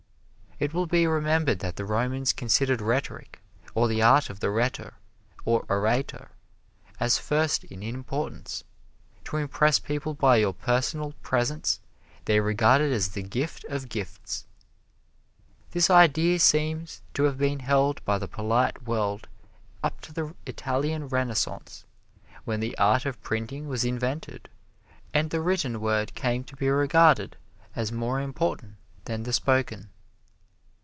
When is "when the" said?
22.45-22.77